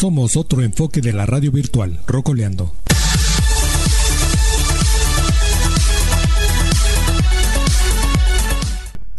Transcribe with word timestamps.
Somos 0.00 0.34
otro 0.38 0.62
enfoque 0.62 1.02
de 1.02 1.12
la 1.12 1.26
radio 1.26 1.52
virtual, 1.52 2.00
Rocoleando. 2.06 2.72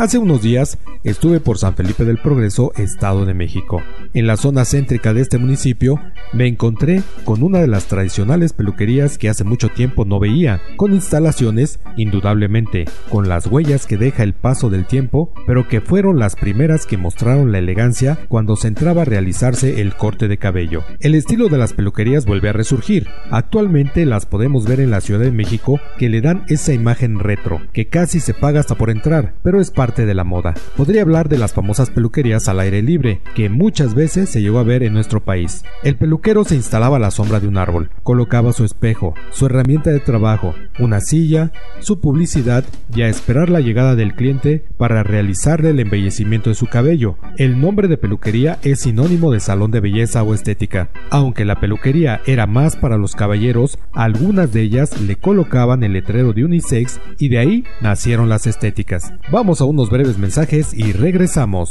Hace 0.00 0.16
unos 0.16 0.40
días 0.40 0.78
estuve 1.04 1.40
por 1.40 1.58
San 1.58 1.74
Felipe 1.74 2.06
del 2.06 2.16
Progreso, 2.16 2.72
Estado 2.76 3.26
de 3.26 3.34
México. 3.34 3.82
En 4.14 4.26
la 4.26 4.38
zona 4.38 4.64
céntrica 4.64 5.12
de 5.12 5.20
este 5.20 5.36
municipio 5.36 6.00
me 6.32 6.46
encontré 6.46 7.02
con 7.24 7.42
una 7.42 7.58
de 7.58 7.66
las 7.66 7.84
tradicionales 7.84 8.54
peluquerías 8.54 9.18
que 9.18 9.28
hace 9.28 9.44
mucho 9.44 9.68
tiempo 9.68 10.06
no 10.06 10.18
veía, 10.18 10.62
con 10.76 10.94
instalaciones, 10.94 11.80
indudablemente, 11.98 12.86
con 13.10 13.28
las 13.28 13.46
huellas 13.46 13.86
que 13.86 13.98
deja 13.98 14.22
el 14.22 14.32
paso 14.32 14.70
del 14.70 14.86
tiempo, 14.86 15.34
pero 15.46 15.68
que 15.68 15.82
fueron 15.82 16.18
las 16.18 16.34
primeras 16.34 16.86
que 16.86 16.96
mostraron 16.96 17.52
la 17.52 17.58
elegancia 17.58 18.20
cuando 18.28 18.56
se 18.56 18.68
entraba 18.68 19.02
a 19.02 19.04
realizarse 19.04 19.82
el 19.82 19.96
corte 19.96 20.28
de 20.28 20.38
cabello. 20.38 20.82
El 21.00 21.14
estilo 21.14 21.48
de 21.48 21.58
las 21.58 21.74
peluquerías 21.74 22.24
vuelve 22.24 22.48
a 22.48 22.54
resurgir. 22.54 23.06
Actualmente 23.30 24.06
las 24.06 24.24
podemos 24.24 24.64
ver 24.64 24.80
en 24.80 24.90
la 24.90 25.02
Ciudad 25.02 25.20
de 25.20 25.30
México 25.30 25.78
que 25.98 26.08
le 26.08 26.22
dan 26.22 26.44
esa 26.48 26.72
imagen 26.72 27.18
retro, 27.18 27.60
que 27.74 27.88
casi 27.88 28.20
se 28.20 28.32
paga 28.32 28.60
hasta 28.60 28.76
por 28.76 28.88
entrar, 28.88 29.34
pero 29.42 29.60
es 29.60 29.70
parte 29.70 29.89
de 29.90 30.14
la 30.14 30.24
moda. 30.24 30.54
Podría 30.76 31.02
hablar 31.02 31.28
de 31.28 31.38
las 31.38 31.52
famosas 31.52 31.90
peluquerías 31.90 32.48
al 32.48 32.60
aire 32.60 32.82
libre, 32.82 33.20
que 33.34 33.48
muchas 33.48 33.94
veces 33.94 34.28
se 34.28 34.40
llegó 34.40 34.58
a 34.58 34.64
ver 34.64 34.82
en 34.82 34.92
nuestro 34.92 35.20
país. 35.20 35.64
El 35.82 35.96
peluquero 35.96 36.44
se 36.44 36.54
instalaba 36.54 36.96
a 36.96 37.00
la 37.00 37.10
sombra 37.10 37.40
de 37.40 37.48
un 37.48 37.58
árbol, 37.58 37.90
colocaba 38.02 38.52
su 38.52 38.64
espejo, 38.64 39.14
su 39.30 39.46
herramienta 39.46 39.90
de 39.90 40.00
trabajo, 40.00 40.54
una 40.78 41.00
silla, 41.00 41.52
su 41.80 42.00
publicidad 42.00 42.64
y 42.94 43.02
a 43.02 43.08
esperar 43.08 43.50
la 43.50 43.60
llegada 43.60 43.96
del 43.96 44.14
cliente 44.14 44.64
para 44.76 45.02
realizarle 45.02 45.70
el 45.70 45.80
embellecimiento 45.80 46.50
de 46.50 46.54
su 46.54 46.66
cabello. 46.66 47.16
El 47.36 47.60
nombre 47.60 47.88
de 47.88 47.96
peluquería 47.96 48.58
es 48.62 48.80
sinónimo 48.80 49.32
de 49.32 49.40
salón 49.40 49.70
de 49.70 49.80
belleza 49.80 50.22
o 50.22 50.34
estética. 50.34 50.90
Aunque 51.10 51.44
la 51.44 51.60
peluquería 51.60 52.20
era 52.26 52.46
más 52.46 52.76
para 52.76 52.96
los 52.96 53.16
caballeros, 53.16 53.78
algunas 53.92 54.52
de 54.52 54.62
ellas 54.62 55.00
le 55.00 55.16
colocaban 55.16 55.82
el 55.82 55.92
letrero 55.92 56.32
de 56.32 56.44
unisex 56.44 57.00
y 57.18 57.28
de 57.28 57.38
ahí 57.38 57.64
nacieron 57.80 58.28
las 58.28 58.46
estéticas. 58.46 59.12
Vamos 59.30 59.60
a 59.60 59.64
breves 59.88 60.18
mensajes 60.18 60.74
y 60.74 60.92
regresamos. 60.92 61.70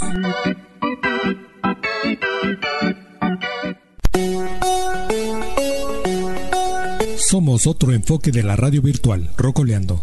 Somos 7.18 7.68
otro 7.68 7.92
enfoque 7.92 8.32
de 8.32 8.42
la 8.42 8.56
radio 8.56 8.82
virtual, 8.82 9.30
Rocoleando. 9.38 10.02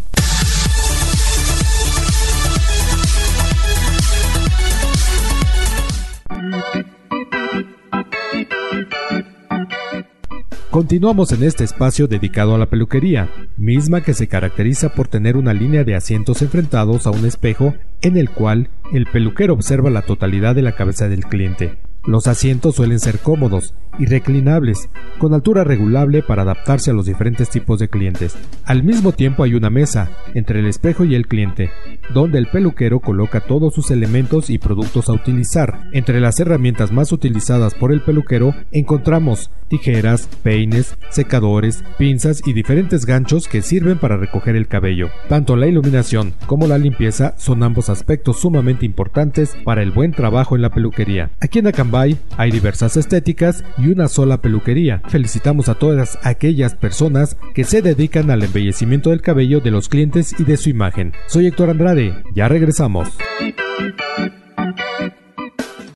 Continuamos 10.77 11.33
en 11.33 11.43
este 11.43 11.65
espacio 11.65 12.07
dedicado 12.07 12.55
a 12.55 12.59
la 12.59 12.67
peluquería, 12.67 13.31
misma 13.57 14.03
que 14.03 14.13
se 14.13 14.29
caracteriza 14.29 14.91
por 14.91 15.09
tener 15.09 15.39
una 15.39 15.55
línea 15.55 15.85
de 15.85 15.95
asientos 15.95 16.43
enfrentados 16.43 17.07
a 17.07 17.13
un 17.13 17.25
espejo 17.25 17.73
en 18.03 18.19
el 18.19 18.29
cual 18.29 18.69
el 18.93 19.07
peluquero 19.07 19.55
observa 19.55 19.89
la 19.89 20.03
totalidad 20.03 20.55
de 20.55 20.61
la 20.61 20.73
cabeza 20.73 21.09
del 21.09 21.25
cliente. 21.25 21.79
Los 22.07 22.29
asientos 22.29 22.77
suelen 22.77 23.01
ser 23.01 23.19
cómodos 23.19 23.75
y 23.99 24.07
reclinables, 24.07 24.89
con 25.19 25.35
altura 25.35 25.65
regulable 25.65 26.23
para 26.23 26.43
adaptarse 26.43 26.91
a 26.91 26.95
los 26.95 27.07
diferentes 27.07 27.51
tipos 27.51 27.79
de 27.79 27.89
clientes. 27.89 28.37
Al 28.65 28.85
mismo 28.85 29.13
tiempo 29.13 29.43
hay 29.43 29.55
una 29.55 29.71
mesa 29.71 30.11
entre 30.35 30.61
el 30.61 30.67
espejo 30.67 31.05
y 31.05 31.15
el 31.15 31.27
cliente, 31.27 31.71
donde 32.13 32.39
el 32.39 32.47
peluquero 32.47 33.01
coloca 33.01 33.41
todos 33.41 33.75
sus 33.75 33.91
elementos 33.91 34.51
y 34.51 34.59
productos 34.59 35.09
a 35.09 35.13
utilizar. 35.13 35.89
Entre 35.93 36.21
las 36.21 36.39
herramientas 36.39 36.93
más 36.93 37.11
utilizadas 37.11 37.75
por 37.75 37.93
el 37.93 38.03
peluquero 38.03 38.55
encontramos 38.71 39.51
tijeras, 39.69 40.29
peines, 40.43 40.97
secadores, 41.11 41.83
pinzas 41.99 42.41
y 42.47 42.53
diferentes 42.53 43.05
ganchos 43.05 43.49
que 43.49 43.63
sirven 43.63 43.99
para 43.99 44.17
recoger 44.17 44.55
el 44.55 44.69
cabello. 44.69 45.09
Tanto 45.29 45.57
la 45.57 45.67
iluminación 45.67 46.35
como 46.47 46.67
la 46.69 46.79
limpieza 46.79 47.35
son 47.37 47.63
ambos 47.63 47.89
aspectos 47.89 48.41
sumamente 48.41 48.87
importantes 48.87 49.57
para 49.65 49.83
el 49.83 49.91
buen 49.91 50.13
trabajo 50.13 50.55
en 50.55 50.63
la 50.63 50.71
peluquería. 50.71 51.31
Aquí 51.41 51.59
en 51.59 51.67
hay 52.01 52.51
diversas 52.51 52.97
estéticas 52.97 53.65
y 53.79 53.89
una 53.89 54.09
sola 54.09 54.41
peluquería. 54.43 55.03
Felicitamos 55.09 55.69
a 55.69 55.75
todas 55.75 56.19
aquellas 56.23 56.75
personas 56.75 57.37
que 57.55 57.65
se 57.65 57.83
dedican 57.83 58.31
al 58.31 58.43
embellecimiento 58.43 59.11
del 59.11 59.23
cabello 59.23 59.61
de 59.61 59.71
los 59.71 59.89
clientes 59.89 60.35
y 60.39 60.45
de 60.45 60.57
su 60.57 60.69
imagen. 60.69 61.13
Soy 61.27 61.47
Héctor 61.47 61.71
Andrade, 61.71 62.15
ya 62.35 62.49
regresamos. 62.49 63.09